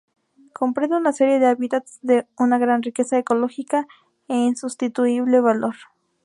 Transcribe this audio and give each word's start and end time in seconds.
Comprende 0.53 0.97
una 0.97 1.13
serie 1.13 1.37
de 1.37 1.45
hábitats 1.45 1.99
de 2.01 2.25
una 2.39 2.57
gran 2.57 2.81
riqueza 2.81 3.19
ecológica 3.19 3.85
e 4.27 4.33
insustituible 4.33 5.39
valor. 5.41 5.75